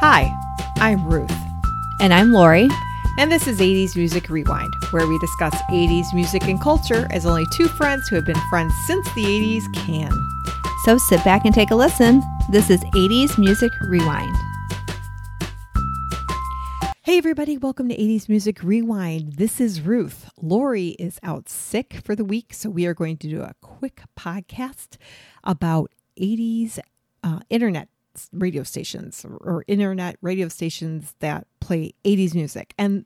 Hi, 0.00 0.30
I'm 0.76 1.04
Ruth, 1.06 1.32
And 2.00 2.12
I'm 2.12 2.32
Lori. 2.32 2.68
and 3.18 3.32
this 3.32 3.46
is 3.46 3.60
80s 3.60 3.96
Music 3.96 4.28
Rewind, 4.28 4.72
where 4.90 5.06
we 5.06 5.18
discuss 5.18 5.54
80s 5.70 6.12
music 6.14 6.44
and 6.44 6.60
culture 6.60 7.06
as 7.10 7.24
only 7.26 7.46
two 7.52 7.66
friends 7.68 8.06
who 8.08 8.16
have 8.16 8.26
been 8.26 8.40
friends 8.50 8.72
since 8.86 9.06
the 9.14 9.24
80s 9.24 9.62
can. 9.74 10.10
So 10.84 10.98
sit 10.98 11.24
back 11.24 11.44
and 11.44 11.54
take 11.54 11.70
a 11.70 11.74
listen. 11.74 12.22
This 12.50 12.68
is 12.70 12.80
80s 12.94 13.38
Music 13.38 13.72
Rewind. 13.88 14.34
Hey, 17.02 17.18
everybody, 17.18 17.56
welcome 17.56 17.88
to 17.88 17.96
80s 17.96 18.28
Music 18.28 18.62
Rewind. 18.62 19.34
This 19.34 19.60
is 19.60 19.80
Ruth. 19.80 20.28
Lori 20.42 20.88
is 20.98 21.18
out 21.22 21.48
sick 21.48 22.00
for 22.04 22.14
the 22.14 22.24
week, 22.24 22.52
so 22.52 22.68
we 22.68 22.84
are 22.86 22.94
going 22.94 23.16
to 23.18 23.28
do 23.28 23.42
a 23.42 23.54
quick 23.60 24.02
podcast 24.18 24.96
about 25.44 25.92
80s 26.20 26.78
uh, 27.24 27.40
internet 27.48 27.88
radio 28.32 28.62
stations 28.62 29.24
or 29.24 29.64
internet 29.66 30.16
radio 30.22 30.48
stations 30.48 31.14
that 31.20 31.46
play 31.60 31.94
80s 32.04 32.34
music. 32.34 32.74
And 32.78 33.04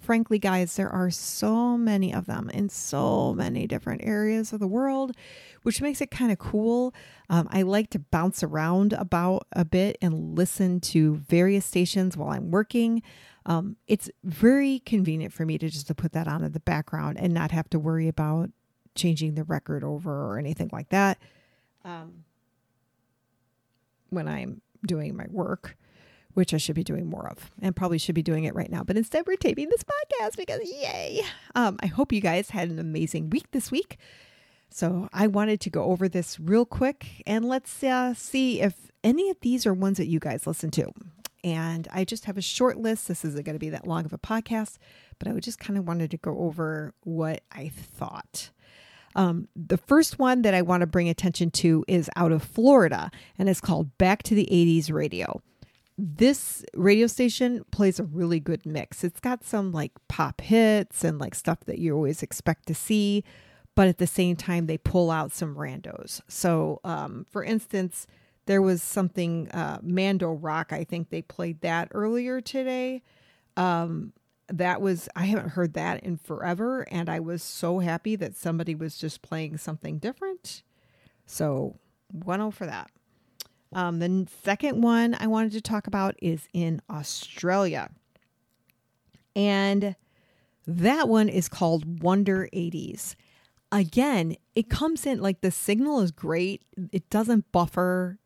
frankly, 0.00 0.38
guys, 0.38 0.76
there 0.76 0.88
are 0.88 1.10
so 1.10 1.76
many 1.76 2.12
of 2.12 2.26
them 2.26 2.50
in 2.50 2.68
so 2.68 3.34
many 3.34 3.66
different 3.66 4.02
areas 4.04 4.52
of 4.52 4.60
the 4.60 4.66
world, 4.66 5.14
which 5.62 5.80
makes 5.80 6.00
it 6.00 6.10
kind 6.10 6.32
of 6.32 6.38
cool. 6.38 6.94
Um, 7.28 7.48
I 7.50 7.62
like 7.62 7.90
to 7.90 7.98
bounce 7.98 8.42
around 8.42 8.92
about 8.94 9.46
a 9.52 9.64
bit 9.64 9.98
and 10.00 10.36
listen 10.36 10.80
to 10.80 11.16
various 11.16 11.64
stations 11.66 12.16
while 12.16 12.30
I'm 12.30 12.50
working. 12.50 13.02
Um, 13.46 13.76
it's 13.86 14.10
very 14.24 14.80
convenient 14.80 15.32
for 15.32 15.44
me 15.44 15.58
to 15.58 15.68
just 15.68 15.86
to 15.88 15.94
put 15.94 16.12
that 16.12 16.28
on 16.28 16.42
in 16.42 16.52
the 16.52 16.60
background 16.60 17.18
and 17.18 17.32
not 17.32 17.52
have 17.52 17.68
to 17.70 17.78
worry 17.78 18.08
about 18.08 18.50
changing 18.94 19.34
the 19.34 19.44
record 19.44 19.84
over 19.84 20.26
or 20.26 20.38
anything 20.38 20.70
like 20.72 20.88
that. 20.90 21.18
Um, 21.84 22.24
when 24.10 24.28
I'm 24.28 24.60
doing 24.86 25.16
my 25.16 25.26
work, 25.30 25.76
which 26.34 26.54
I 26.54 26.58
should 26.58 26.74
be 26.74 26.84
doing 26.84 27.08
more 27.08 27.28
of 27.28 27.50
and 27.60 27.74
probably 27.74 27.98
should 27.98 28.14
be 28.14 28.22
doing 28.22 28.44
it 28.44 28.54
right 28.54 28.70
now. 28.70 28.82
But 28.82 28.96
instead, 28.96 29.26
we're 29.26 29.36
taping 29.36 29.68
this 29.68 29.84
podcast 29.84 30.36
because 30.36 30.60
yay! 30.64 31.22
Um, 31.54 31.78
I 31.82 31.86
hope 31.86 32.12
you 32.12 32.20
guys 32.20 32.50
had 32.50 32.70
an 32.70 32.78
amazing 32.78 33.30
week 33.30 33.50
this 33.50 33.70
week. 33.70 33.98
So 34.70 35.08
I 35.12 35.26
wanted 35.26 35.60
to 35.62 35.70
go 35.70 35.84
over 35.84 36.08
this 36.08 36.38
real 36.38 36.64
quick 36.64 37.22
and 37.26 37.44
let's 37.44 37.82
uh, 37.82 38.14
see 38.14 38.60
if 38.60 38.90
any 39.02 39.28
of 39.30 39.40
these 39.40 39.66
are 39.66 39.74
ones 39.74 39.96
that 39.98 40.06
you 40.06 40.20
guys 40.20 40.46
listen 40.46 40.70
to. 40.72 40.92
And 41.42 41.88
I 41.90 42.04
just 42.04 42.26
have 42.26 42.36
a 42.36 42.42
short 42.42 42.76
list. 42.76 43.08
This 43.08 43.24
isn't 43.24 43.44
going 43.44 43.54
to 43.54 43.60
be 43.60 43.70
that 43.70 43.86
long 43.86 44.04
of 44.04 44.12
a 44.12 44.18
podcast, 44.18 44.76
but 45.18 45.26
I 45.26 45.32
just 45.40 45.58
kind 45.58 45.78
of 45.78 45.88
wanted 45.88 46.10
to 46.12 46.18
go 46.18 46.38
over 46.38 46.94
what 47.02 47.42
I 47.50 47.68
thought. 47.68 48.50
Um, 49.16 49.48
the 49.56 49.76
first 49.76 50.18
one 50.18 50.42
that 50.42 50.54
I 50.54 50.62
want 50.62 50.82
to 50.82 50.86
bring 50.86 51.08
attention 51.08 51.50
to 51.52 51.84
is 51.88 52.08
out 52.16 52.32
of 52.32 52.42
Florida 52.42 53.10
and 53.38 53.48
it's 53.48 53.60
called 53.60 53.96
Back 53.98 54.22
to 54.24 54.34
the 54.34 54.48
80s 54.50 54.92
Radio. 54.92 55.42
This 55.98 56.64
radio 56.74 57.06
station 57.06 57.64
plays 57.70 57.98
a 57.98 58.04
really 58.04 58.40
good 58.40 58.64
mix. 58.64 59.04
It's 59.04 59.20
got 59.20 59.44
some 59.44 59.72
like 59.72 59.92
pop 60.08 60.40
hits 60.40 61.04
and 61.04 61.18
like 61.18 61.34
stuff 61.34 61.60
that 61.66 61.78
you 61.78 61.94
always 61.94 62.22
expect 62.22 62.66
to 62.68 62.74
see, 62.74 63.24
but 63.74 63.88
at 63.88 63.98
the 63.98 64.06
same 64.06 64.36
time, 64.36 64.66
they 64.66 64.78
pull 64.78 65.10
out 65.10 65.32
some 65.32 65.56
randos. 65.56 66.22
So, 66.28 66.80
um, 66.84 67.26
for 67.30 67.44
instance, 67.44 68.06
there 68.46 68.62
was 68.62 68.82
something 68.82 69.48
uh, 69.50 69.78
Mondo 69.82 70.32
Rock. 70.32 70.72
I 70.72 70.84
think 70.84 71.10
they 71.10 71.22
played 71.22 71.60
that 71.60 71.88
earlier 71.92 72.40
today. 72.40 73.02
Um, 73.56 74.12
that 74.50 74.80
was 74.80 75.08
I 75.14 75.26
haven't 75.26 75.50
heard 75.50 75.74
that 75.74 76.02
in 76.02 76.16
forever, 76.16 76.82
and 76.90 77.08
I 77.08 77.20
was 77.20 77.42
so 77.42 77.78
happy 77.78 78.16
that 78.16 78.36
somebody 78.36 78.74
was 78.74 78.98
just 78.98 79.22
playing 79.22 79.58
something 79.58 79.98
different. 79.98 80.62
So 81.26 81.78
one 82.10 82.40
oh 82.40 82.50
for 82.50 82.66
that. 82.66 82.90
Um, 83.72 84.00
the 84.00 84.26
second 84.42 84.82
one 84.82 85.16
I 85.18 85.28
wanted 85.28 85.52
to 85.52 85.60
talk 85.60 85.86
about 85.86 86.16
is 86.20 86.48
in 86.52 86.82
Australia, 86.90 87.90
and 89.36 89.94
that 90.66 91.08
one 91.08 91.28
is 91.28 91.48
called 91.48 92.02
Wonder 92.02 92.48
80s. 92.52 93.14
Again, 93.72 94.36
it 94.56 94.68
comes 94.68 95.06
in 95.06 95.20
like 95.20 95.40
the 95.40 95.52
signal 95.52 96.00
is 96.00 96.10
great. 96.10 96.62
It 96.90 97.08
doesn't 97.08 97.52
buffer. 97.52 98.18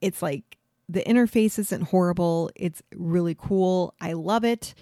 It's 0.00 0.22
like 0.22 0.56
the 0.88 1.02
interface 1.02 1.58
isn't 1.58 1.84
horrible. 1.84 2.50
It's 2.56 2.82
really 2.94 3.36
cool. 3.38 3.94
I 4.00 4.14
love 4.14 4.44
it. 4.44 4.74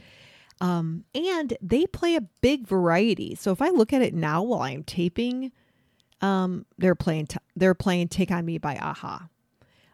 Um, 0.60 1.04
and 1.14 1.56
they 1.60 1.86
play 1.86 2.16
a 2.16 2.22
big 2.40 2.66
variety. 2.66 3.34
So 3.34 3.52
if 3.52 3.60
I 3.60 3.68
look 3.68 3.92
at 3.92 4.02
it 4.02 4.14
now 4.14 4.42
while 4.42 4.62
I'm 4.62 4.84
taping, 4.84 5.52
um, 6.20 6.64
they're 6.78 6.94
playing 6.94 7.26
t- 7.26 7.38
they're 7.54 7.74
playing 7.74 8.08
"Take 8.08 8.30
on 8.30 8.44
Me" 8.46 8.58
by 8.58 8.74
a-ha, 8.74 9.28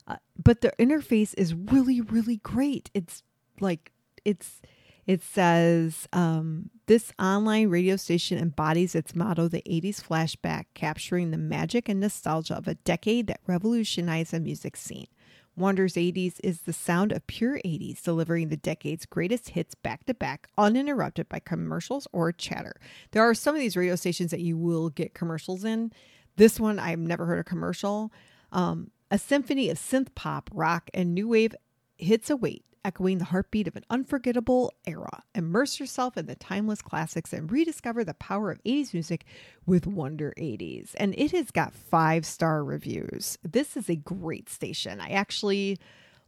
uh, 0.06 0.16
but 0.40 0.60
the 0.60 0.72
interface 0.78 1.34
is 1.36 1.54
really 1.54 2.00
really 2.00 2.36
great. 2.36 2.90
It's 2.94 3.22
like 3.60 3.90
it's 4.24 4.62
it 5.04 5.20
says 5.22 6.06
um, 6.12 6.70
this 6.86 7.12
online 7.18 7.70
radio 7.70 7.96
station 7.96 8.38
embodies 8.38 8.94
its 8.94 9.16
motto, 9.16 9.48
the 9.48 9.62
'80s 9.62 10.00
flashback, 10.00 10.66
capturing 10.74 11.32
the 11.32 11.38
magic 11.38 11.88
and 11.88 11.98
nostalgia 11.98 12.54
of 12.54 12.68
a 12.68 12.74
decade 12.74 13.26
that 13.26 13.40
revolutionized 13.48 14.30
the 14.30 14.38
music 14.38 14.76
scene. 14.76 15.08
Wonders 15.56 15.94
80s 15.94 16.36
is 16.42 16.62
the 16.62 16.72
sound 16.72 17.12
of 17.12 17.26
pure 17.26 17.60
80s, 17.64 18.02
delivering 18.02 18.48
the 18.48 18.56
decade's 18.56 19.04
greatest 19.04 19.50
hits 19.50 19.74
back 19.74 20.04
to 20.06 20.14
back, 20.14 20.48
uninterrupted 20.56 21.28
by 21.28 21.40
commercials 21.40 22.08
or 22.12 22.32
chatter. 22.32 22.74
There 23.10 23.22
are 23.22 23.34
some 23.34 23.54
of 23.54 23.60
these 23.60 23.76
radio 23.76 23.96
stations 23.96 24.30
that 24.30 24.40
you 24.40 24.56
will 24.56 24.88
get 24.88 25.14
commercials 25.14 25.64
in. 25.64 25.92
This 26.36 26.58
one, 26.58 26.78
I've 26.78 26.98
never 26.98 27.26
heard 27.26 27.38
a 27.38 27.44
commercial. 27.44 28.12
Um, 28.50 28.90
a 29.10 29.18
symphony 29.18 29.68
of 29.68 29.78
synth 29.78 30.14
pop, 30.14 30.48
rock, 30.54 30.88
and 30.94 31.14
new 31.14 31.28
wave 31.28 31.54
hits 31.96 32.30
await, 32.30 32.64
echoing 32.84 33.18
the 33.18 33.26
heartbeat 33.26 33.68
of 33.68 33.76
an 33.76 33.84
unforgettable 33.90 34.72
era. 34.86 35.22
Immerse 35.34 35.78
yourself 35.78 36.16
in 36.16 36.26
the 36.26 36.34
timeless 36.34 36.82
classics 36.82 37.32
and 37.32 37.50
rediscover 37.50 38.04
the 38.04 38.14
power 38.14 38.50
of 38.50 38.62
80s 38.64 38.92
music 38.92 39.24
with 39.66 39.86
Wonder 39.86 40.34
80s. 40.36 40.90
And 40.96 41.14
it 41.16 41.30
has 41.32 41.50
got 41.50 41.74
five 41.74 42.26
star 42.26 42.64
reviews. 42.64 43.38
This 43.42 43.76
is 43.76 43.88
a 43.88 43.96
great 43.96 44.48
station. 44.48 45.00
I 45.00 45.10
actually 45.10 45.78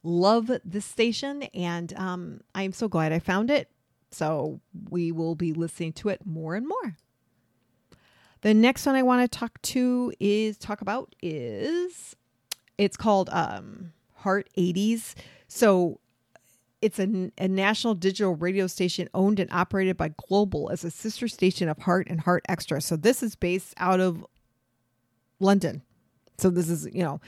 love 0.02 0.50
this 0.64 0.84
station, 0.84 1.44
and 1.54 1.92
um, 1.96 2.40
I'm 2.54 2.72
so 2.72 2.88
glad 2.88 3.12
I 3.12 3.18
found 3.18 3.50
it. 3.50 3.70
So 4.10 4.60
we 4.90 5.10
will 5.10 5.34
be 5.34 5.52
listening 5.52 5.92
to 5.94 6.08
it 6.10 6.24
more 6.24 6.54
and 6.54 6.68
more. 6.68 6.96
The 8.42 8.54
next 8.54 8.84
one 8.84 8.94
I 8.94 9.02
want 9.02 9.22
to 9.22 9.38
talk 9.38 9.60
to 9.62 10.12
is 10.20 10.58
talk 10.58 10.82
about 10.82 11.14
is 11.22 12.14
it's 12.76 12.96
called 12.96 13.30
um, 13.32 13.92
Heart 14.16 14.50
80s. 14.56 15.14
So 15.48 15.98
it's 16.84 16.98
a, 16.98 17.30
a, 17.38 17.48
national 17.48 17.94
digital 17.94 18.36
radio 18.36 18.66
station 18.66 19.08
owned 19.14 19.40
and 19.40 19.50
operated 19.50 19.96
by 19.96 20.12
Global 20.28 20.68
as 20.70 20.84
a 20.84 20.90
sister 20.90 21.28
station 21.28 21.66
of 21.66 21.78
Heart 21.78 22.08
and 22.10 22.20
Heart 22.20 22.44
Extra. 22.46 22.82
So 22.82 22.94
this 22.94 23.22
is 23.22 23.34
based 23.34 23.72
out 23.78 24.00
of 24.00 24.24
London. 25.40 25.80
So 26.36 26.50
this 26.50 26.68
is, 26.68 26.86
you 26.92 27.02
know, 27.02 27.22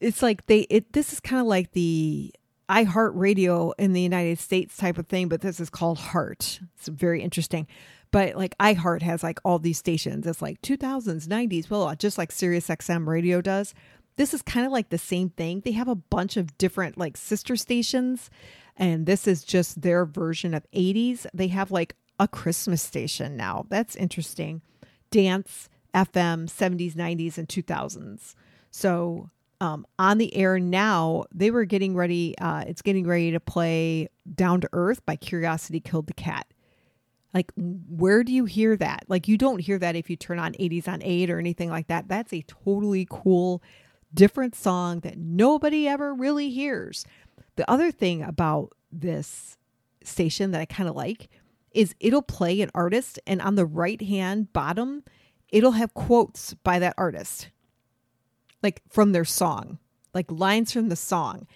it's 0.00 0.22
like 0.22 0.46
they 0.46 0.60
it 0.70 0.94
this 0.94 1.12
is 1.12 1.20
kind 1.20 1.42
of 1.42 1.46
like 1.46 1.72
the 1.72 2.34
iHeart 2.70 3.12
Radio 3.14 3.72
in 3.72 3.92
the 3.92 4.00
United 4.00 4.38
States 4.38 4.78
type 4.78 4.96
of 4.96 5.06
thing, 5.06 5.28
but 5.28 5.42
this 5.42 5.60
is 5.60 5.68
called 5.68 5.98
Heart. 5.98 6.60
It's 6.78 6.88
very 6.88 7.20
interesting. 7.20 7.66
But 8.10 8.34
like 8.34 8.56
iHeart 8.56 9.02
has 9.02 9.22
like 9.22 9.40
all 9.44 9.58
these 9.58 9.76
stations. 9.76 10.26
It's 10.26 10.40
like 10.40 10.62
2000s, 10.62 11.26
90s, 11.26 11.68
well, 11.68 11.94
just 11.96 12.16
like 12.16 12.32
Sirius 12.32 12.68
XM 12.68 13.06
radio 13.06 13.42
does 13.42 13.74
this 14.16 14.34
is 14.34 14.42
kind 14.42 14.64
of 14.66 14.72
like 14.72 14.90
the 14.90 14.98
same 14.98 15.30
thing. 15.30 15.60
They 15.60 15.72
have 15.72 15.88
a 15.88 15.94
bunch 15.94 16.36
of 16.36 16.56
different 16.58 16.96
like 16.96 17.16
sister 17.16 17.56
stations, 17.56 18.30
and 18.76 19.06
this 19.06 19.26
is 19.26 19.44
just 19.44 19.82
their 19.82 20.04
version 20.04 20.54
of 20.54 20.66
80s. 20.72 21.26
They 21.34 21.48
have 21.48 21.70
like 21.70 21.96
a 22.18 22.28
Christmas 22.28 22.82
station 22.82 23.36
now. 23.36 23.66
That's 23.68 23.96
interesting. 23.96 24.62
Dance, 25.10 25.68
FM, 25.94 26.48
70s, 26.48 26.94
90s, 26.94 27.38
and 27.38 27.48
2000s. 27.48 28.34
So 28.70 29.30
um, 29.60 29.86
on 29.98 30.18
the 30.18 30.34
air 30.36 30.58
now, 30.58 31.24
they 31.32 31.50
were 31.50 31.64
getting 31.64 31.94
ready. 31.94 32.36
Uh, 32.38 32.64
it's 32.66 32.82
getting 32.82 33.06
ready 33.06 33.30
to 33.32 33.40
play 33.40 34.08
Down 34.32 34.60
to 34.60 34.68
Earth 34.72 35.04
by 35.06 35.16
Curiosity 35.16 35.80
Killed 35.80 36.06
the 36.06 36.14
Cat. 36.14 36.46
Like, 37.32 37.50
where 37.56 38.22
do 38.22 38.32
you 38.32 38.44
hear 38.44 38.76
that? 38.76 39.04
Like, 39.08 39.26
you 39.26 39.36
don't 39.36 39.58
hear 39.60 39.78
that 39.78 39.96
if 39.96 40.08
you 40.08 40.16
turn 40.16 40.38
on 40.38 40.52
80s 40.52 40.86
on 40.86 41.02
8 41.02 41.30
or 41.30 41.38
anything 41.38 41.68
like 41.68 41.88
that. 41.88 42.06
That's 42.06 42.32
a 42.32 42.42
totally 42.42 43.06
cool 43.10 43.60
different 44.14 44.54
song 44.54 45.00
that 45.00 45.18
nobody 45.18 45.88
ever 45.88 46.14
really 46.14 46.50
hears. 46.50 47.04
The 47.56 47.68
other 47.70 47.90
thing 47.90 48.22
about 48.22 48.70
this 48.90 49.56
station 50.02 50.52
that 50.52 50.60
I 50.60 50.64
kind 50.64 50.88
of 50.88 50.94
like 50.94 51.28
is 51.72 51.94
it'll 51.98 52.22
play 52.22 52.60
an 52.60 52.70
artist, 52.74 53.18
and 53.26 53.42
on 53.42 53.56
the 53.56 53.66
right 53.66 54.00
hand 54.00 54.52
bottom, 54.52 55.02
it'll 55.48 55.72
have 55.72 55.94
quotes 55.94 56.54
by 56.54 56.78
that 56.78 56.94
artist, 56.96 57.48
like 58.62 58.80
from 58.88 59.12
their 59.12 59.24
song, 59.24 59.78
like 60.12 60.30
lines 60.30 60.72
from 60.72 60.88
the 60.88 60.96
song. 60.96 61.46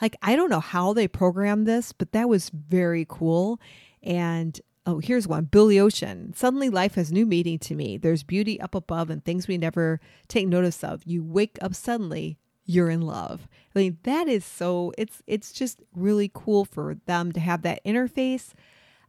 Like, 0.00 0.16
I 0.22 0.36
don't 0.36 0.50
know 0.50 0.60
how 0.60 0.92
they 0.92 1.08
programmed 1.08 1.66
this, 1.66 1.92
but 1.92 2.12
that 2.12 2.28
was 2.28 2.50
very 2.50 3.06
cool. 3.08 3.60
And 4.02 4.60
Oh, 4.88 5.00
here's 5.00 5.26
one 5.26 5.46
Billy 5.46 5.80
Ocean. 5.80 6.32
Suddenly 6.36 6.70
life 6.70 6.94
has 6.94 7.10
new 7.10 7.26
meaning 7.26 7.58
to 7.58 7.74
me. 7.74 7.96
There's 7.96 8.22
beauty 8.22 8.60
up 8.60 8.74
above 8.74 9.10
and 9.10 9.24
things 9.24 9.48
we 9.48 9.58
never 9.58 10.00
take 10.28 10.46
notice 10.46 10.84
of. 10.84 11.02
You 11.04 11.24
wake 11.24 11.58
up 11.60 11.74
suddenly, 11.74 12.38
you're 12.64 12.88
in 12.88 13.00
love. 13.00 13.48
I 13.74 13.80
mean, 13.80 13.98
that 14.04 14.28
is 14.28 14.44
so 14.44 14.92
it's 14.96 15.22
it's 15.26 15.52
just 15.52 15.82
really 15.94 16.30
cool 16.32 16.64
for 16.64 16.96
them 17.06 17.32
to 17.32 17.40
have 17.40 17.62
that 17.62 17.84
interface. 17.84 18.52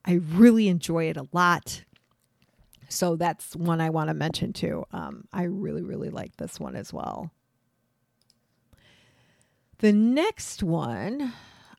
I 0.04 0.14
really 0.14 0.68
enjoy 0.68 1.10
it 1.10 1.18
a 1.18 1.28
lot. 1.32 1.84
So 2.90 3.16
that's 3.16 3.56
one 3.56 3.80
I 3.80 3.92
want 3.92 4.08
to 4.08 4.14
mention 4.16 4.54
too. 4.54 4.86
Um, 4.92 5.26
I 5.32 5.44
really, 5.44 5.84
really 5.84 6.10
like 6.10 6.38
this 6.38 6.60
one 6.60 6.76
as 6.76 6.92
well. 6.92 7.32
The 9.80 9.94
next 9.94 10.64
one 10.64 11.34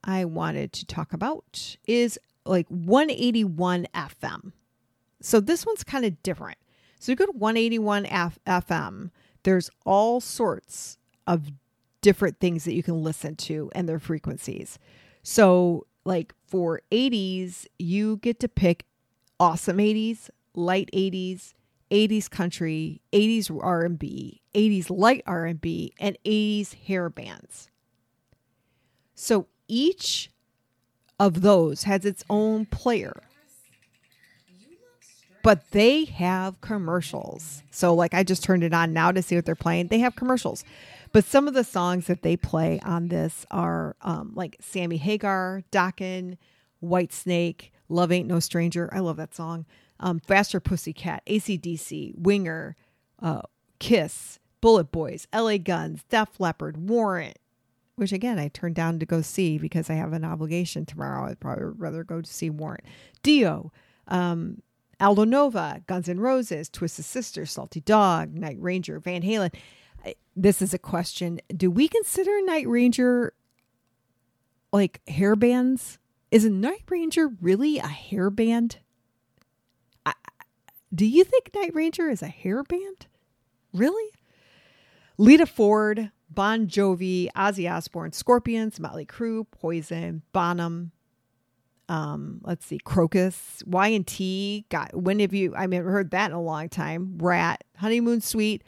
I 0.04 0.24
wanted 0.24 0.72
to 0.74 0.86
talk 0.86 1.12
about 1.12 1.76
is 1.86 2.18
like 2.48 2.66
181 2.68 3.86
FM. 3.94 4.52
So 5.20 5.40
this 5.40 5.66
one's 5.66 5.84
kind 5.84 6.04
of 6.04 6.22
different. 6.22 6.58
So 7.00 7.12
you 7.12 7.16
go 7.16 7.26
to 7.26 7.32
181 7.32 8.06
F- 8.06 8.38
FM, 8.46 9.10
there's 9.42 9.70
all 9.84 10.20
sorts 10.20 10.98
of 11.26 11.50
different 12.00 12.40
things 12.40 12.64
that 12.64 12.74
you 12.74 12.82
can 12.82 13.02
listen 13.02 13.36
to 13.36 13.70
and 13.74 13.88
their 13.88 13.98
frequencies. 13.98 14.78
So 15.22 15.86
like 16.04 16.34
for 16.46 16.80
80s, 16.90 17.66
you 17.78 18.16
get 18.18 18.40
to 18.40 18.48
pick 18.48 18.86
awesome 19.38 19.78
80s, 19.78 20.30
light 20.54 20.90
80s, 20.92 21.54
80s 21.90 22.30
country, 22.30 23.00
80s 23.12 23.56
R&B, 23.62 24.42
80s 24.54 24.90
light 24.90 25.22
R&B, 25.26 25.92
and 25.98 26.18
80s 26.24 26.74
hair 26.86 27.08
bands. 27.08 27.70
So 29.14 29.46
each 29.66 30.30
of 31.18 31.42
those 31.42 31.84
has 31.84 32.04
its 32.04 32.24
own 32.30 32.66
player. 32.66 33.22
But 35.42 35.70
they 35.70 36.04
have 36.04 36.60
commercials. 36.60 37.62
So 37.70 37.94
like 37.94 38.14
I 38.14 38.22
just 38.22 38.42
turned 38.42 38.64
it 38.64 38.74
on 38.74 38.92
now 38.92 39.12
to 39.12 39.22
see 39.22 39.36
what 39.36 39.46
they're 39.46 39.54
playing. 39.54 39.88
They 39.88 40.00
have 40.00 40.16
commercials. 40.16 40.64
But 41.12 41.24
some 41.24 41.48
of 41.48 41.54
the 41.54 41.64
songs 41.64 42.06
that 42.06 42.22
they 42.22 42.36
play 42.36 42.80
on 42.80 43.08
this 43.08 43.46
are 43.50 43.96
um, 44.02 44.32
like 44.34 44.56
Sammy 44.60 44.98
Hagar, 44.98 45.62
Dokken, 45.72 46.36
Whitesnake, 46.82 47.70
Love 47.88 48.12
Ain't 48.12 48.28
No 48.28 48.40
Stranger. 48.40 48.90
I 48.92 48.98
love 48.98 49.16
that 49.16 49.34
song. 49.34 49.64
Um, 50.00 50.20
Faster 50.20 50.60
Pussycat, 50.60 51.24
ACDC, 51.26 52.16
Winger, 52.18 52.76
uh, 53.20 53.42
Kiss, 53.78 54.38
BulletBoys, 54.62 55.26
LA 55.34 55.56
Guns, 55.56 56.02
Def 56.08 56.38
Leppard, 56.38 56.88
Warrant, 56.88 57.38
which 57.98 58.12
again 58.12 58.38
I 58.38 58.48
turned 58.48 58.76
down 58.76 58.98
to 59.00 59.06
go 59.06 59.22
see 59.22 59.58
because 59.58 59.90
I 59.90 59.94
have 59.94 60.12
an 60.12 60.24
obligation 60.24 60.86
tomorrow. 60.86 61.28
I'd 61.28 61.40
probably 61.40 61.64
rather 61.76 62.04
go 62.04 62.20
to 62.20 62.32
see 62.32 62.48
Warrant. 62.48 62.84
Dio, 63.22 63.72
um, 64.06 64.62
Aldo 65.00 65.24
Nova, 65.24 65.82
Guns 65.86 66.08
N' 66.08 66.20
Roses, 66.20 66.68
Twisted 66.68 67.04
Sister, 67.04 67.44
Salty 67.46 67.80
Dog, 67.80 68.34
Night 68.34 68.56
Ranger, 68.60 68.98
Van 69.00 69.22
Halen. 69.22 69.54
I, 70.04 70.14
this 70.36 70.62
is 70.62 70.72
a 70.72 70.78
question. 70.78 71.40
Do 71.54 71.70
we 71.70 71.88
consider 71.88 72.40
Night 72.42 72.68
Ranger 72.68 73.32
like 74.72 75.00
hair 75.08 75.36
bands? 75.36 75.98
Is 76.30 76.44
a 76.44 76.50
Night 76.50 76.84
Ranger 76.88 77.28
really 77.40 77.78
a 77.78 77.86
hair 77.86 78.30
band? 78.30 78.78
I, 80.06 80.14
do 80.94 81.06
you 81.06 81.24
think 81.24 81.50
Night 81.54 81.74
Ranger 81.74 82.08
is 82.08 82.22
a 82.22 82.28
hair 82.28 82.62
band? 82.62 83.06
Really? 83.72 84.10
Lita 85.16 85.46
Ford, 85.46 86.10
Bon 86.30 86.66
Jovi, 86.66 87.28
Ozzy 87.36 87.70
Osbourne, 87.70 88.12
Scorpions, 88.12 88.78
Motley 88.78 89.06
Crue, 89.06 89.46
Poison, 89.50 90.22
Bonham. 90.32 90.92
Um, 91.88 92.40
let's 92.44 92.66
see, 92.66 92.78
Krokus, 92.78 93.66
Y 93.66 93.88
and 93.88 94.06
T. 94.06 94.66
Got 94.68 94.94
when 94.94 95.20
have 95.20 95.32
you? 95.32 95.54
I 95.56 95.66
mean, 95.66 95.82
heard 95.84 96.10
that 96.10 96.30
in 96.30 96.36
a 96.36 96.42
long 96.42 96.68
time. 96.68 97.16
Ratt, 97.18 97.64
Honeymoon 97.76 98.20
Suite. 98.20 98.62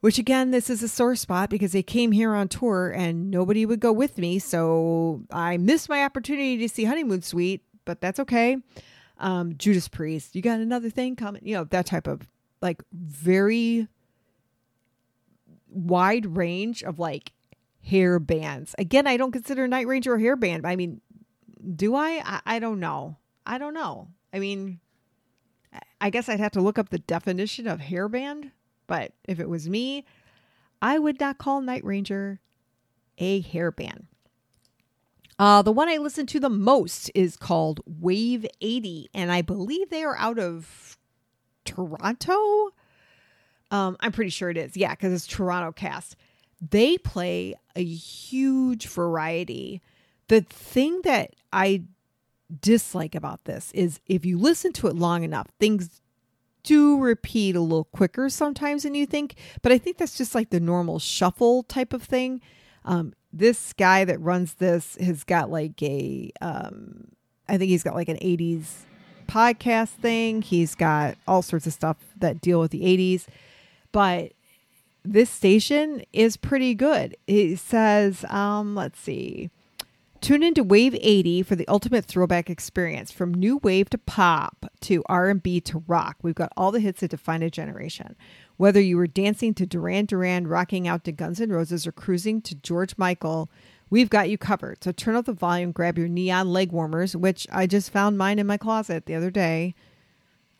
Which 0.00 0.18
again, 0.18 0.52
this 0.52 0.70
is 0.70 0.80
a 0.82 0.88
sore 0.88 1.16
spot 1.16 1.50
because 1.50 1.72
they 1.72 1.82
came 1.82 2.12
here 2.12 2.32
on 2.32 2.46
tour 2.46 2.92
and 2.94 3.32
nobody 3.32 3.66
would 3.66 3.80
go 3.80 3.92
with 3.92 4.16
me, 4.16 4.38
so 4.38 5.24
I 5.32 5.56
missed 5.56 5.88
my 5.88 6.04
opportunity 6.04 6.56
to 6.58 6.68
see 6.68 6.84
Honeymoon 6.84 7.22
Suite. 7.22 7.64
But 7.84 8.00
that's 8.00 8.20
okay. 8.20 8.58
Um, 9.18 9.56
Judas 9.56 9.88
Priest, 9.88 10.36
you 10.36 10.42
got 10.42 10.60
another 10.60 10.90
thing 10.90 11.16
coming? 11.16 11.42
You 11.44 11.54
know 11.54 11.64
that 11.64 11.86
type 11.86 12.06
of 12.06 12.28
like 12.62 12.82
very 12.92 13.88
wide 15.70 16.36
range 16.36 16.82
of 16.82 16.98
like 16.98 17.32
hair 17.82 18.18
bands. 18.18 18.74
Again, 18.78 19.06
I 19.06 19.16
don't 19.16 19.32
consider 19.32 19.66
Night 19.66 19.86
Ranger 19.86 20.14
a 20.14 20.20
hair 20.20 20.36
band. 20.36 20.66
I 20.66 20.76
mean, 20.76 21.00
do 21.74 21.94
I? 21.94 22.22
I? 22.24 22.40
I 22.46 22.58
don't 22.58 22.80
know. 22.80 23.16
I 23.46 23.58
don't 23.58 23.74
know. 23.74 24.08
I 24.32 24.38
mean, 24.38 24.80
I 26.00 26.10
guess 26.10 26.28
I'd 26.28 26.40
have 26.40 26.52
to 26.52 26.60
look 26.60 26.78
up 26.78 26.90
the 26.90 26.98
definition 26.98 27.66
of 27.66 27.80
hair 27.80 28.08
band. 28.08 28.52
But 28.86 29.12
if 29.26 29.40
it 29.40 29.48
was 29.48 29.68
me, 29.68 30.04
I 30.80 30.98
would 30.98 31.20
not 31.20 31.38
call 31.38 31.60
Night 31.60 31.84
Ranger 31.84 32.40
a 33.18 33.40
hair 33.40 33.70
band. 33.70 34.06
Uh, 35.38 35.62
the 35.62 35.72
one 35.72 35.88
I 35.88 35.98
listen 35.98 36.26
to 36.26 36.40
the 36.40 36.50
most 36.50 37.10
is 37.14 37.36
called 37.36 37.80
Wave 37.86 38.44
80, 38.60 39.08
and 39.14 39.30
I 39.30 39.42
believe 39.42 39.88
they 39.88 40.02
are 40.02 40.16
out 40.16 40.38
of 40.38 40.98
Toronto. 41.64 42.70
Um, 43.70 43.96
I'm 44.00 44.12
pretty 44.12 44.30
sure 44.30 44.50
it 44.50 44.56
is. 44.56 44.76
Yeah, 44.76 44.90
because 44.92 45.12
it's 45.12 45.26
Toronto 45.26 45.72
cast. 45.72 46.16
They 46.60 46.98
play 46.98 47.54
a 47.76 47.84
huge 47.84 48.86
variety. 48.88 49.82
The 50.28 50.40
thing 50.40 51.02
that 51.04 51.34
I 51.52 51.84
dislike 52.60 53.14
about 53.14 53.44
this 53.44 53.70
is 53.72 54.00
if 54.06 54.24
you 54.24 54.38
listen 54.38 54.72
to 54.74 54.88
it 54.88 54.96
long 54.96 55.22
enough, 55.22 55.48
things 55.60 56.00
do 56.62 56.98
repeat 56.98 57.56
a 57.56 57.60
little 57.60 57.84
quicker 57.84 58.28
sometimes 58.28 58.82
than 58.82 58.94
you 58.94 59.06
think. 59.06 59.36
But 59.62 59.72
I 59.72 59.78
think 59.78 59.98
that's 59.98 60.16
just 60.16 60.34
like 60.34 60.50
the 60.50 60.60
normal 60.60 60.98
shuffle 60.98 61.62
type 61.62 61.92
of 61.92 62.02
thing. 62.02 62.40
Um, 62.84 63.12
this 63.32 63.72
guy 63.74 64.04
that 64.04 64.20
runs 64.20 64.54
this 64.54 64.96
has 64.96 65.24
got 65.24 65.50
like 65.50 65.82
a, 65.82 66.30
um, 66.40 67.08
I 67.48 67.58
think 67.58 67.68
he's 67.68 67.82
got 67.82 67.94
like 67.94 68.08
an 68.08 68.16
80s 68.18 68.64
podcast 69.28 69.88
thing. 69.90 70.42
He's 70.42 70.74
got 70.74 71.16
all 71.26 71.42
sorts 71.42 71.66
of 71.66 71.72
stuff 71.72 71.98
that 72.16 72.40
deal 72.40 72.60
with 72.60 72.70
the 72.70 72.82
80s 72.82 73.26
but 73.92 74.32
this 75.04 75.30
station 75.30 76.02
is 76.12 76.36
pretty 76.36 76.74
good. 76.74 77.16
It 77.26 77.58
says, 77.58 78.24
um, 78.28 78.74
let's 78.74 79.00
see. 79.00 79.50
Tune 80.20 80.42
into 80.42 80.64
Wave 80.64 80.96
80 81.00 81.44
for 81.44 81.54
the 81.54 81.68
ultimate 81.68 82.04
throwback 82.04 82.50
experience. 82.50 83.12
From 83.12 83.32
new 83.32 83.58
wave 83.58 83.88
to 83.90 83.98
pop 83.98 84.66
to 84.80 85.04
R&B 85.08 85.60
to 85.60 85.84
rock, 85.86 86.16
we've 86.22 86.34
got 86.34 86.52
all 86.56 86.72
the 86.72 86.80
hits 86.80 87.00
that 87.00 87.12
define 87.12 87.42
a 87.42 87.50
generation. 87.50 88.16
Whether 88.56 88.80
you 88.80 88.96
were 88.96 89.06
dancing 89.06 89.54
to 89.54 89.66
Duran 89.66 90.06
Duran, 90.06 90.48
rocking 90.48 90.88
out 90.88 91.04
to 91.04 91.12
Guns 91.12 91.40
N' 91.40 91.52
Roses, 91.52 91.86
or 91.86 91.92
cruising 91.92 92.42
to 92.42 92.56
George 92.56 92.94
Michael, 92.98 93.48
we've 93.90 94.10
got 94.10 94.28
you 94.28 94.36
covered. 94.36 94.82
So 94.82 94.90
turn 94.90 95.14
up 95.14 95.26
the 95.26 95.32
volume, 95.32 95.70
grab 95.70 95.96
your 95.96 96.08
neon 96.08 96.52
leg 96.52 96.72
warmers, 96.72 97.14
which 97.14 97.46
I 97.52 97.68
just 97.68 97.92
found 97.92 98.18
mine 98.18 98.40
in 98.40 98.46
my 98.48 98.56
closet 98.56 99.06
the 99.06 99.14
other 99.14 99.30
day. 99.30 99.76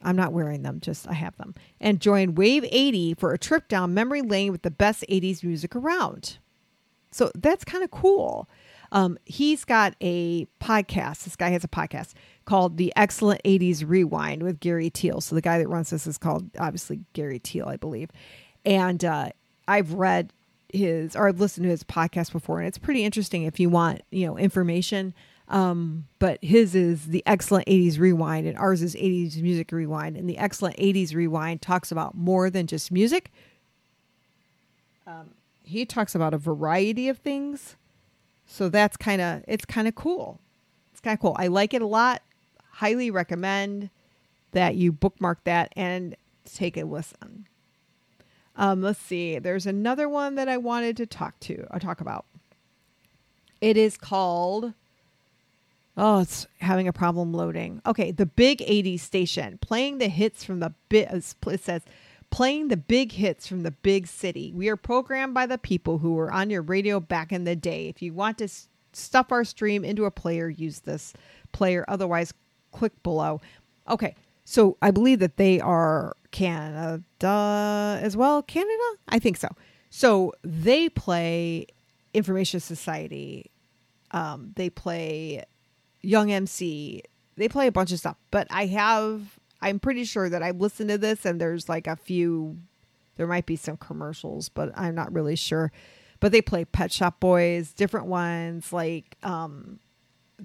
I'm 0.02 0.16
not 0.16 0.32
wearing 0.32 0.62
them, 0.62 0.80
just 0.80 1.08
I 1.08 1.14
have 1.14 1.36
them. 1.36 1.54
And 1.80 2.00
join 2.00 2.34
Wave 2.34 2.64
80 2.70 3.14
for 3.14 3.32
a 3.32 3.38
trip 3.38 3.68
down 3.68 3.94
memory 3.94 4.22
lane 4.22 4.52
with 4.52 4.62
the 4.62 4.70
best 4.70 5.04
80s 5.08 5.42
music 5.42 5.74
around. 5.74 6.38
So 7.10 7.30
that's 7.34 7.64
kind 7.64 7.82
of 7.82 7.90
cool. 7.90 8.48
Um, 8.92 9.18
he's 9.24 9.64
got 9.64 9.94
a 10.00 10.46
podcast. 10.60 11.24
This 11.24 11.36
guy 11.36 11.50
has 11.50 11.64
a 11.64 11.68
podcast 11.68 12.14
called 12.44 12.76
The 12.76 12.92
Excellent 12.96 13.42
80s 13.44 13.84
Rewind 13.86 14.42
with 14.42 14.60
Gary 14.60 14.88
Teal. 14.88 15.20
So 15.20 15.34
the 15.34 15.42
guy 15.42 15.58
that 15.58 15.68
runs 15.68 15.90
this 15.90 16.06
is 16.06 16.16
called 16.16 16.48
obviously 16.58 17.00
Gary 17.12 17.38
Teal, 17.38 17.66
I 17.68 17.76
believe. 17.76 18.10
And 18.64 19.04
uh, 19.04 19.30
I've 19.66 19.94
read 19.94 20.32
his 20.72 21.16
or 21.16 21.28
I've 21.28 21.40
listened 21.40 21.64
to 21.64 21.70
his 21.70 21.84
podcast 21.84 22.32
before, 22.32 22.58
and 22.60 22.68
it's 22.68 22.78
pretty 22.78 23.04
interesting 23.04 23.44
if 23.44 23.58
you 23.58 23.68
want, 23.70 24.02
you 24.10 24.26
know, 24.26 24.36
information 24.36 25.14
um, 25.48 26.06
but 26.18 26.38
his 26.42 26.74
is 26.74 27.06
the 27.06 27.22
excellent 27.26 27.66
80s 27.66 27.98
rewind, 27.98 28.46
and 28.46 28.58
ours 28.58 28.82
is 28.82 28.94
80s 28.94 29.40
music 29.40 29.72
rewind. 29.72 30.16
And 30.16 30.28
the 30.28 30.38
excellent 30.38 30.76
80s 30.76 31.14
rewind 31.14 31.62
talks 31.62 31.90
about 31.90 32.14
more 32.14 32.50
than 32.50 32.66
just 32.66 32.92
music. 32.92 33.32
Um, 35.06 35.30
he 35.62 35.86
talks 35.86 36.14
about 36.14 36.34
a 36.34 36.38
variety 36.38 37.08
of 37.08 37.18
things. 37.18 37.76
So 38.46 38.68
that's 38.68 38.96
kind 38.96 39.20
of 39.20 39.42
it's 39.48 39.64
kind 39.64 39.88
of 39.88 39.94
cool. 39.94 40.40
It's 40.92 41.00
kind 41.00 41.14
of 41.14 41.20
cool. 41.20 41.36
I 41.38 41.46
like 41.46 41.72
it 41.72 41.82
a 41.82 41.86
lot. 41.86 42.22
Highly 42.72 43.10
recommend 43.10 43.90
that 44.52 44.76
you 44.76 44.92
bookmark 44.92 45.44
that 45.44 45.72
and 45.76 46.14
take 46.44 46.76
a 46.76 46.84
listen. 46.84 47.46
Um, 48.56 48.82
let's 48.82 48.98
see. 48.98 49.38
There's 49.38 49.66
another 49.66 50.08
one 50.08 50.34
that 50.34 50.48
I 50.48 50.56
wanted 50.56 50.96
to 50.98 51.06
talk 51.06 51.38
to 51.40 51.66
or 51.70 51.76
uh, 51.76 51.78
talk 51.78 52.00
about. 52.00 52.26
It 53.60 53.76
is 53.76 53.96
called 53.96 54.74
Oh, 56.00 56.20
it's 56.20 56.46
having 56.60 56.86
a 56.86 56.92
problem 56.92 57.32
loading. 57.32 57.82
Okay, 57.84 58.12
the 58.12 58.24
big 58.24 58.60
80s 58.60 59.00
station 59.00 59.58
playing 59.58 59.98
the 59.98 60.08
hits 60.08 60.44
from 60.44 60.60
the 60.60 60.72
bit. 60.88 61.08
It 61.10 61.60
says 61.60 61.82
playing 62.30 62.68
the 62.68 62.76
big 62.76 63.10
hits 63.12 63.48
from 63.48 63.64
the 63.64 63.72
big 63.72 64.06
city. 64.06 64.52
We 64.54 64.68
are 64.68 64.76
programmed 64.76 65.34
by 65.34 65.46
the 65.46 65.58
people 65.58 65.98
who 65.98 66.12
were 66.12 66.32
on 66.32 66.50
your 66.50 66.62
radio 66.62 67.00
back 67.00 67.32
in 67.32 67.42
the 67.42 67.56
day. 67.56 67.88
If 67.88 68.00
you 68.00 68.12
want 68.12 68.38
to 68.38 68.48
stuff 68.92 69.32
our 69.32 69.42
stream 69.42 69.84
into 69.84 70.04
a 70.04 70.10
player, 70.12 70.48
use 70.48 70.80
this 70.80 71.14
player. 71.50 71.84
Otherwise, 71.88 72.32
click 72.70 73.02
below. 73.02 73.40
Okay, 73.88 74.14
so 74.44 74.76
I 74.80 74.92
believe 74.92 75.18
that 75.18 75.36
they 75.36 75.58
are 75.60 76.14
Canada 76.30 77.98
as 78.00 78.16
well. 78.16 78.42
Canada, 78.42 78.84
I 79.08 79.18
think 79.18 79.36
so. 79.36 79.48
So 79.90 80.32
they 80.44 80.88
play 80.90 81.66
Information 82.14 82.60
Society. 82.60 83.50
Um, 84.12 84.52
they 84.54 84.70
play 84.70 85.44
Young 86.02 86.30
MC. 86.30 87.02
They 87.36 87.48
play 87.48 87.66
a 87.66 87.72
bunch 87.72 87.92
of 87.92 87.98
stuff. 87.98 88.16
But 88.30 88.46
I 88.50 88.66
have, 88.66 89.38
I'm 89.60 89.78
pretty 89.78 90.04
sure 90.04 90.28
that 90.28 90.42
I've 90.42 90.60
listened 90.60 90.90
to 90.90 90.98
this 90.98 91.24
and 91.24 91.40
there's 91.40 91.68
like 91.68 91.86
a 91.86 91.96
few, 91.96 92.58
there 93.16 93.26
might 93.26 93.46
be 93.46 93.56
some 93.56 93.76
commercials, 93.76 94.48
but 94.48 94.72
I'm 94.76 94.94
not 94.94 95.12
really 95.12 95.36
sure. 95.36 95.72
But 96.20 96.32
they 96.32 96.42
play 96.42 96.64
Pet 96.64 96.92
Shop 96.92 97.20
Boys, 97.20 97.72
different 97.72 98.06
ones 98.06 98.72
like 98.72 99.16
um, 99.22 99.78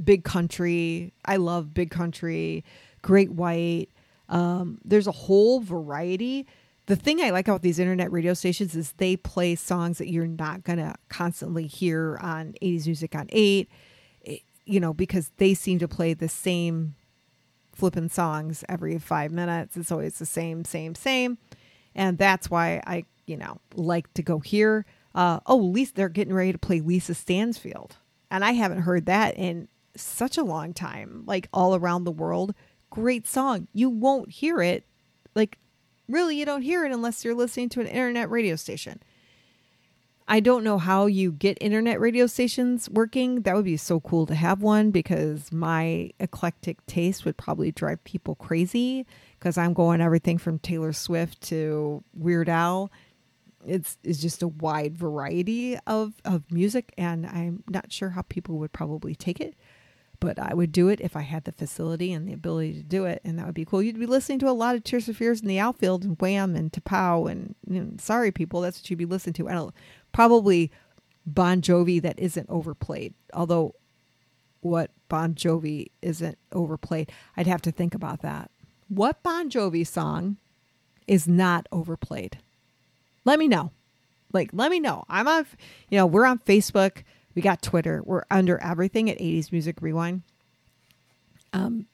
Big 0.04 0.24
Country. 0.24 1.14
I 1.26 1.38
love 1.38 1.74
Big 1.74 1.90
Country, 1.90 2.64
Great 3.02 3.32
White. 3.32 3.90
Um, 4.30 4.80
there's 4.86 5.08
a 5.08 5.12
whole 5.12 5.60
variety 5.60 6.48
the 6.86 6.96
thing 6.96 7.22
I 7.22 7.30
like 7.30 7.48
about 7.48 7.62
these 7.62 7.80
internet 7.80 8.12
radio 8.12 8.34
stations 8.34 8.76
is 8.76 8.92
they 8.94 9.16
play 9.16 9.56
songs 9.56 10.00
that 10.00 10.10
you're 10.10 10.28
not 10.28 10.64
going 10.64 10.80
to 10.80 10.96
constantly 11.10 11.66
hear 11.66 12.18
on 12.22 12.54
80s 12.62 12.86
Music 12.86 13.16
on 13.16 13.28
8, 13.30 13.70
eh, 13.70 13.74
you 14.66 14.80
know, 14.80 14.94
because 14.94 15.32
they 15.38 15.54
seem 15.54 15.80
to 15.80 15.88
play 15.88 16.14
the 16.14 16.30
same 16.30 16.96
flipping 17.74 18.10
songs 18.10 18.64
every 18.70 18.98
five 19.00 19.32
minutes. 19.32 19.76
It's 19.76 19.92
always 19.92 20.20
the 20.20 20.26
same, 20.26 20.64
same, 20.66 20.96
same. 20.96 21.38
And 21.96 22.18
that's 22.18 22.50
why 22.50 22.82
I, 22.86 23.06
you 23.26 23.38
know, 23.38 23.60
like 23.76 24.14
to 24.14 24.22
go 24.22 24.40
here. 24.40 24.86
Uh, 25.16 25.40
oh, 25.46 25.58
Lisa, 25.58 25.94
they're 25.94 26.10
getting 26.10 26.34
ready 26.34 26.52
to 26.52 26.58
play 26.58 26.82
Lisa 26.82 27.14
Stansfield. 27.14 27.98
And 28.32 28.44
I 28.44 28.54
haven't 28.54 28.82
heard 28.82 29.06
that 29.06 29.38
in 29.38 29.68
such 29.96 30.38
a 30.38 30.44
long 30.44 30.74
time, 30.74 31.24
like 31.28 31.50
all 31.54 31.76
around 31.76 32.04
the 32.04 32.12
world. 32.12 32.56
Great 32.90 33.28
song. 33.28 33.68
You 33.74 33.90
won't 33.90 34.32
hear 34.32 34.62
it 34.62 34.86
like 35.36 35.58
Really, 36.08 36.38
you 36.38 36.46
don't 36.46 36.62
hear 36.62 36.86
it 36.86 36.92
unless 36.92 37.24
you're 37.24 37.34
listening 37.34 37.70
to 37.70 37.82
an 37.82 37.88
internet 37.88 38.30
radio 38.30 38.56
station. 38.56 39.02
I 40.28 40.40
don't 40.40 40.64
know 40.64 40.78
how 40.78 41.06
you 41.06 41.32
get 41.32 41.58
internet 41.60 42.00
radio 42.00 42.28
stations 42.28 42.90
working. 42.90 43.42
That 43.42 43.56
would 43.56 43.66
be 43.66 43.78
so 43.78 44.00
cool 44.00 44.26
to 44.28 44.36
have 44.36 44.62
one 44.62 44.92
because 44.92 45.52
my 45.52 46.12
eclectic 46.20 46.86
taste 46.86 47.26
would 47.26 47.38
probably 47.38 47.72
drive 47.72 48.04
people 48.04 48.36
crazy 48.36 49.06
because 49.38 49.58
I'm 49.58 49.74
going 49.74 50.00
everything 50.00 50.38
from 50.38 50.60
Taylor 50.60 50.94
Swift 50.94 51.42
to 51.50 52.04
Weird 52.14 52.48
Al. 52.48 52.90
It's, 53.66 53.98
it's 54.04 54.20
just 54.20 54.44
a 54.44 54.48
wide 54.48 54.98
variety 54.98 55.78
of, 55.88 56.14
of 56.26 56.50
music, 56.52 56.94
and 56.98 57.26
I'm 57.26 57.64
not 57.70 57.92
sure 57.92 58.10
how 58.10 58.24
people 58.24 58.58
would 58.60 58.74
probably 58.74 59.16
take 59.16 59.40
it 59.40 59.56
but 60.24 60.40
I 60.40 60.54
would 60.54 60.72
do 60.72 60.88
it 60.88 61.02
if 61.02 61.18
I 61.18 61.22
had 61.22 61.44
the 61.44 61.52
facility 61.52 62.14
and 62.14 62.26
the 62.26 62.32
ability 62.32 62.76
to 62.76 62.84
do 62.84 63.04
it, 63.04 63.20
and 63.26 63.38
that 63.38 63.46
would 63.46 63.54
be 63.54 63.66
cool. 63.66 63.84
You'd 63.84 64.00
be 64.00 64.06
listening 64.06 64.40
to 64.40 64.50
a 64.50 64.52
lot 64.52 64.74
of 64.74 64.86
Tears 64.86 65.06
for 65.06 65.12
Fears 65.12 65.42
in 65.42 65.50
the 65.50 65.60
outfield 65.60 66.06
and 66.06 66.18
Wham 66.22 66.56
and 66.56 66.72
T'Pau 66.72 67.30
and 67.30 68.00
Sorry 68.00 68.32
People. 68.32 68.62
That's 68.62 68.80
what 68.80 68.90
you'd 68.90 69.00
be 69.00 69.06
listening 69.06 69.34
to. 69.34 69.50
And 69.50 69.74
probably 70.14 70.72
Bon 71.26 71.62
Jovi 71.62 72.02
that 72.02 72.18
isn't 72.20 72.50
overplayed. 72.50 73.14
Although, 73.34 73.76
what 74.62 74.92
Bon 75.10 75.34
Jovi 75.36 75.88
isn't 76.02 76.38
overplayed, 76.54 77.12
I'd 77.36 77.48
have 77.48 77.62
to 77.64 77.72
think 77.72 77.94
about 77.94 78.22
that. 78.22 78.50
What 78.88 79.22
Bon 79.24 79.50
Jovi 79.50 79.86
song 79.86 80.38
is 81.08 81.28
not 81.28 81.68
overplayed? 81.72 82.38
Let 83.26 83.40
me 83.40 83.48
know. 83.48 83.72
Like, 84.32 84.50
let 84.54 84.72
me 84.72 84.80
know. 84.80 85.04
I'm 85.10 85.28
on, 85.28 85.46
you 85.90 85.98
know, 85.98 86.06
we're 86.06 86.26
on 86.26 86.40
Facebook 86.40 87.04
we 87.36 87.42
got 87.42 87.62
Twitter. 87.62 88.02
We're 88.06 88.24
under 88.30 88.62
everything 88.62 89.10
at 89.10 89.18
80s 89.18 89.52
Music 89.52 89.82
Rewind. 89.82 90.22
Um, 91.52 91.88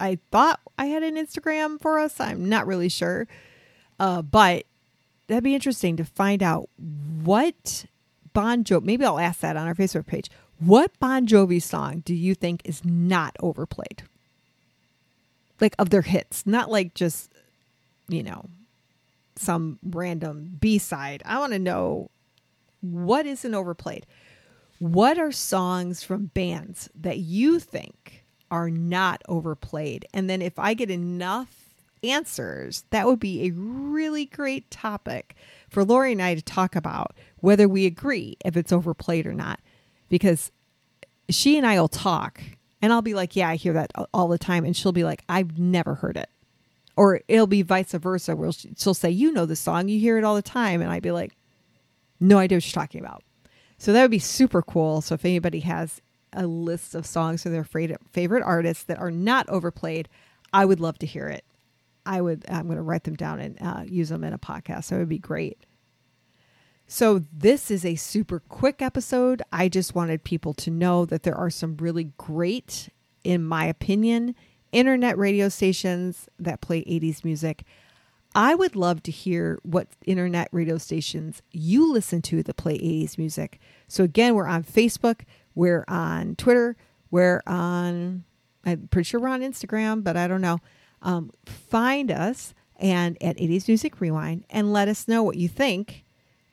I 0.00 0.18
thought 0.30 0.60
I 0.76 0.86
had 0.86 1.02
an 1.02 1.16
Instagram 1.16 1.80
for 1.80 1.98
us. 1.98 2.20
I'm 2.20 2.48
not 2.48 2.66
really 2.66 2.88
sure. 2.88 3.26
Uh, 3.98 4.22
but 4.22 4.64
that'd 5.28 5.44
be 5.44 5.54
interesting 5.54 5.96
to 5.96 6.04
find 6.04 6.42
out 6.42 6.68
what 7.22 7.86
Bon 8.32 8.64
Jovi, 8.64 8.82
maybe 8.82 9.04
I'll 9.04 9.18
ask 9.18 9.40
that 9.40 9.56
on 9.56 9.66
our 9.66 9.74
Facebook 9.74 10.06
page. 10.06 10.30
What 10.58 10.98
Bon 10.98 11.26
Jovi 11.26 11.62
song 11.62 12.02
do 12.04 12.14
you 12.14 12.34
think 12.34 12.62
is 12.64 12.84
not 12.84 13.36
overplayed? 13.40 14.02
Like 15.60 15.74
of 15.78 15.90
their 15.90 16.02
hits, 16.02 16.46
not 16.46 16.70
like 16.70 16.94
just, 16.94 17.32
you 18.08 18.22
know, 18.22 18.46
some 19.36 19.78
random 19.82 20.56
B 20.58 20.78
side. 20.78 21.22
I 21.24 21.38
want 21.38 21.52
to 21.52 21.58
know 21.58 22.10
what 22.80 23.26
isn't 23.26 23.54
overplayed. 23.54 24.06
What 24.78 25.18
are 25.18 25.32
songs 25.32 26.02
from 26.02 26.26
bands 26.26 26.88
that 26.94 27.18
you 27.18 27.58
think 27.58 28.24
are 28.50 28.70
not 28.70 29.22
overplayed? 29.28 30.06
And 30.14 30.30
then 30.30 30.42
if 30.42 30.58
I 30.58 30.74
get 30.74 30.90
enough 30.90 31.67
answers, 32.02 32.84
that 32.90 33.06
would 33.06 33.20
be 33.20 33.46
a 33.46 33.52
really 33.52 34.26
great 34.26 34.70
topic 34.70 35.34
for 35.68 35.84
Lori 35.84 36.12
and 36.12 36.22
I 36.22 36.34
to 36.34 36.42
talk 36.42 36.76
about 36.76 37.14
whether 37.38 37.68
we 37.68 37.86
agree 37.86 38.36
if 38.44 38.56
it's 38.56 38.72
overplayed 38.72 39.26
or 39.26 39.34
not. 39.34 39.60
Because 40.08 40.50
she 41.28 41.58
and 41.58 41.66
I 41.66 41.80
will 41.80 41.88
talk 41.88 42.40
and 42.80 42.92
I'll 42.92 43.02
be 43.02 43.14
like, 43.14 43.36
yeah, 43.36 43.48
I 43.48 43.56
hear 43.56 43.72
that 43.74 43.92
all 44.14 44.28
the 44.28 44.38
time. 44.38 44.64
And 44.64 44.76
she'll 44.76 44.92
be 44.92 45.04
like, 45.04 45.24
I've 45.28 45.58
never 45.58 45.94
heard 45.96 46.16
it. 46.16 46.30
Or 46.96 47.20
it'll 47.28 47.46
be 47.46 47.62
vice 47.62 47.92
versa, 47.92 48.34
where 48.34 48.50
she'll 48.52 48.92
say, 48.92 49.08
You 49.08 49.30
know 49.30 49.46
the 49.46 49.54
song, 49.54 49.88
you 49.88 50.00
hear 50.00 50.18
it 50.18 50.24
all 50.24 50.34
the 50.34 50.42
time. 50.42 50.82
And 50.82 50.90
I'd 50.90 51.02
be 51.02 51.12
like, 51.12 51.36
No 52.18 52.38
idea 52.38 52.56
what 52.56 52.66
you're 52.66 52.82
talking 52.82 53.00
about. 53.00 53.22
So 53.78 53.92
that 53.92 54.02
would 54.02 54.10
be 54.10 54.18
super 54.18 54.62
cool. 54.62 55.00
So 55.00 55.14
if 55.14 55.24
anybody 55.24 55.60
has 55.60 56.00
a 56.32 56.46
list 56.46 56.96
of 56.96 57.06
songs 57.06 57.44
for 57.44 57.50
their 57.50 57.64
favorite 57.64 58.42
artists 58.42 58.82
that 58.84 58.98
are 58.98 59.12
not 59.12 59.48
overplayed, 59.48 60.08
I 60.52 60.64
would 60.64 60.80
love 60.80 60.98
to 60.98 61.06
hear 61.06 61.28
it. 61.28 61.44
I 62.08 62.22
would. 62.22 62.46
I'm 62.48 62.64
going 62.64 62.78
to 62.78 62.82
write 62.82 63.04
them 63.04 63.16
down 63.16 63.38
and 63.38 63.58
uh, 63.60 63.82
use 63.86 64.08
them 64.08 64.24
in 64.24 64.32
a 64.32 64.38
podcast. 64.38 64.84
So 64.84 64.96
it 64.96 65.00
would 65.00 65.08
be 65.10 65.18
great. 65.18 65.58
So 66.86 67.20
this 67.30 67.70
is 67.70 67.84
a 67.84 67.96
super 67.96 68.40
quick 68.40 68.80
episode. 68.80 69.42
I 69.52 69.68
just 69.68 69.94
wanted 69.94 70.24
people 70.24 70.54
to 70.54 70.70
know 70.70 71.04
that 71.04 71.22
there 71.22 71.34
are 71.34 71.50
some 71.50 71.76
really 71.76 72.12
great, 72.16 72.88
in 73.22 73.44
my 73.44 73.66
opinion, 73.66 74.34
internet 74.72 75.18
radio 75.18 75.50
stations 75.50 76.30
that 76.38 76.62
play 76.62 76.82
80s 76.84 77.24
music. 77.24 77.64
I 78.34 78.54
would 78.54 78.74
love 78.74 79.02
to 79.02 79.10
hear 79.10 79.58
what 79.62 79.88
internet 80.06 80.48
radio 80.50 80.78
stations 80.78 81.42
you 81.52 81.92
listen 81.92 82.22
to 82.22 82.42
that 82.42 82.56
play 82.56 82.78
80s 82.78 83.18
music. 83.18 83.58
So, 83.86 84.02
again, 84.02 84.34
we're 84.34 84.46
on 84.46 84.64
Facebook, 84.64 85.22
we're 85.54 85.84
on 85.88 86.36
Twitter, 86.36 86.74
we're 87.10 87.42
on, 87.46 88.24
I'm 88.64 88.88
pretty 88.88 89.04
sure 89.04 89.20
we're 89.20 89.28
on 89.28 89.42
Instagram, 89.42 90.02
but 90.02 90.16
I 90.16 90.26
don't 90.26 90.40
know. 90.40 90.58
Um, 91.02 91.30
find 91.44 92.10
us 92.10 92.54
and 92.76 93.16
at 93.20 93.36
80s 93.36 93.68
Music 93.68 94.00
Rewind 94.00 94.44
and 94.50 94.72
let 94.72 94.88
us 94.88 95.08
know 95.08 95.22
what 95.22 95.36
you 95.36 95.48
think. 95.48 96.04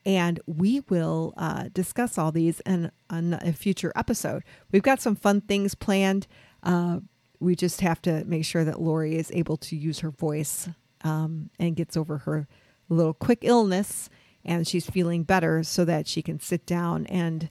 And 0.05 0.39
we 0.45 0.81
will 0.87 1.33
uh, 1.35 1.69
discuss 1.73 2.17
all 2.17 2.31
these 2.31 2.59
in, 2.61 2.91
in, 3.11 3.33
a 3.33 3.53
future 3.53 3.91
episode. 3.95 4.43
We've 4.71 4.83
got 4.83 5.01
some 5.01 5.15
fun 5.15 5.41
things 5.41 5.73
planned. 5.73 6.27
Uh, 6.61 6.99
we 7.39 7.55
just 7.55 7.81
have 7.81 8.01
to 8.03 8.23
make 8.25 8.45
sure 8.45 8.63
that 8.63 8.81
Lori 8.81 9.15
is 9.15 9.31
able 9.33 9.57
to 9.57 9.75
use 9.75 9.99
her 9.99 10.11
voice 10.11 10.69
um, 11.03 11.49
and 11.59 11.75
gets 11.75 11.97
over 11.97 12.19
her 12.19 12.47
little 12.87 13.13
quick 13.13 13.39
illness 13.41 14.09
and 14.43 14.67
she's 14.67 14.87
feeling 14.87 15.23
better 15.23 15.63
so 15.63 15.83
that 15.85 16.07
she 16.07 16.21
can 16.21 16.39
sit 16.39 16.65
down 16.65 17.07
and 17.07 17.49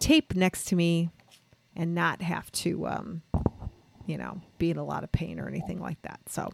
tape 0.00 0.34
next 0.34 0.64
to 0.64 0.76
me 0.76 1.10
and 1.76 1.94
not 1.94 2.20
have 2.20 2.50
to, 2.50 2.86
um, 2.88 3.22
you 4.06 4.18
know, 4.18 4.40
be 4.58 4.70
in 4.70 4.76
a 4.76 4.84
lot 4.84 5.04
of 5.04 5.12
pain 5.12 5.38
or 5.38 5.48
anything 5.48 5.80
like 5.80 6.00
that. 6.02 6.20
So 6.28 6.50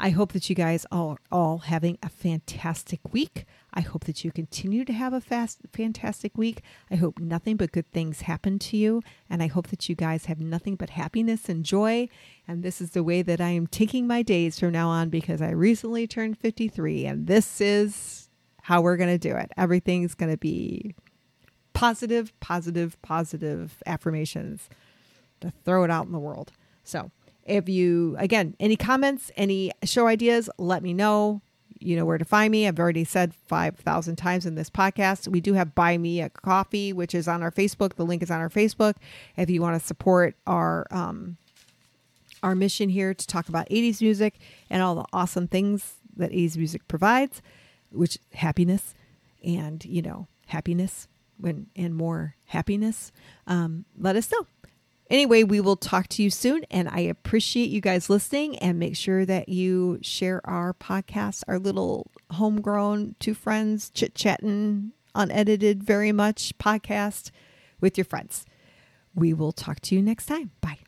I 0.00 0.10
hope 0.10 0.32
that 0.32 0.48
you 0.48 0.54
guys 0.54 0.86
are 0.92 1.16
all 1.32 1.58
having 1.58 1.98
a 2.02 2.08
fantastic 2.08 3.00
week. 3.12 3.44
I 3.74 3.80
hope 3.80 4.04
that 4.04 4.24
you 4.24 4.30
continue 4.30 4.84
to 4.84 4.92
have 4.92 5.12
a 5.12 5.20
fast, 5.20 5.58
fantastic 5.72 6.38
week. 6.38 6.62
I 6.88 6.94
hope 6.94 7.18
nothing 7.18 7.56
but 7.56 7.72
good 7.72 7.90
things 7.90 8.22
happen 8.22 8.60
to 8.60 8.76
you. 8.76 9.02
And 9.28 9.42
I 9.42 9.48
hope 9.48 9.68
that 9.68 9.88
you 9.88 9.96
guys 9.96 10.26
have 10.26 10.40
nothing 10.40 10.76
but 10.76 10.90
happiness 10.90 11.48
and 11.48 11.64
joy. 11.64 12.08
And 12.46 12.62
this 12.62 12.80
is 12.80 12.90
the 12.90 13.02
way 13.02 13.22
that 13.22 13.40
I 13.40 13.50
am 13.50 13.66
taking 13.66 14.06
my 14.06 14.22
days 14.22 14.60
from 14.60 14.72
now 14.72 14.88
on 14.88 15.08
because 15.08 15.42
I 15.42 15.50
recently 15.50 16.06
turned 16.06 16.38
53. 16.38 17.04
And 17.04 17.26
this 17.26 17.60
is 17.60 18.28
how 18.62 18.80
we're 18.80 18.96
going 18.96 19.10
to 19.10 19.18
do 19.18 19.34
it. 19.34 19.50
Everything's 19.56 20.14
going 20.14 20.30
to 20.30 20.38
be 20.38 20.94
positive, 21.72 22.32
positive, 22.38 23.00
positive 23.02 23.82
affirmations 23.84 24.68
to 25.40 25.52
throw 25.64 25.84
it 25.84 25.90
out 25.90 26.06
in 26.06 26.12
the 26.12 26.18
world. 26.18 26.52
So, 26.84 27.10
if 27.48 27.68
you, 27.68 28.14
again, 28.18 28.54
any 28.60 28.76
comments, 28.76 29.32
any 29.36 29.72
show 29.82 30.06
ideas, 30.06 30.50
let 30.58 30.82
me 30.82 30.92
know. 30.92 31.40
You 31.80 31.96
know 31.96 32.04
where 32.04 32.18
to 32.18 32.24
find 32.24 32.50
me. 32.50 32.66
I've 32.66 32.78
already 32.78 33.04
said 33.04 33.32
5,000 33.32 34.16
times 34.16 34.44
in 34.44 34.54
this 34.54 34.68
podcast. 34.68 35.28
We 35.28 35.40
do 35.40 35.54
have 35.54 35.74
Buy 35.74 35.96
Me 35.96 36.20
a 36.20 36.28
Coffee, 36.28 36.92
which 36.92 37.14
is 37.14 37.28
on 37.28 37.42
our 37.42 37.52
Facebook. 37.52 37.94
The 37.94 38.04
link 38.04 38.22
is 38.22 38.30
on 38.30 38.40
our 38.40 38.50
Facebook. 38.50 38.96
If 39.36 39.48
you 39.48 39.62
want 39.62 39.80
to 39.80 39.86
support 39.86 40.34
our, 40.46 40.86
um, 40.90 41.36
our 42.42 42.54
mission 42.54 42.88
here 42.88 43.14
to 43.14 43.26
talk 43.26 43.48
about 43.48 43.68
80s 43.70 44.02
music 44.02 44.40
and 44.68 44.82
all 44.82 44.96
the 44.96 45.04
awesome 45.12 45.48
things 45.48 45.94
that 46.16 46.32
80s 46.32 46.56
music 46.56 46.86
provides, 46.88 47.40
which 47.90 48.18
happiness 48.34 48.94
and, 49.42 49.84
you 49.84 50.02
know, 50.02 50.26
happiness 50.46 51.06
when, 51.38 51.68
and 51.76 51.94
more 51.94 52.34
happiness, 52.46 53.12
um, 53.46 53.84
let 53.96 54.16
us 54.16 54.30
know 54.32 54.46
Anyway, 55.10 55.42
we 55.42 55.60
will 55.60 55.76
talk 55.76 56.06
to 56.08 56.22
you 56.22 56.30
soon, 56.30 56.64
and 56.70 56.88
I 56.88 57.00
appreciate 57.00 57.70
you 57.70 57.80
guys 57.80 58.10
listening. 58.10 58.58
And 58.58 58.78
make 58.78 58.96
sure 58.96 59.24
that 59.24 59.48
you 59.48 59.98
share 60.02 60.40
our 60.44 60.74
podcast, 60.74 61.44
our 61.48 61.58
little 61.58 62.10
homegrown 62.32 63.14
two 63.18 63.34
friends 63.34 63.90
chit 63.90 64.14
chatting, 64.14 64.92
unedited, 65.14 65.82
very 65.82 66.12
much 66.12 66.56
podcast 66.58 67.30
with 67.80 67.96
your 67.96 68.04
friends. 68.04 68.44
We 69.14 69.32
will 69.32 69.52
talk 69.52 69.80
to 69.80 69.94
you 69.94 70.02
next 70.02 70.26
time. 70.26 70.50
Bye. 70.60 70.78